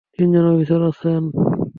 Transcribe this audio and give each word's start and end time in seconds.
তিনজন 0.19 0.45
অফিসার 0.51 0.81
আছেন। 0.83 1.21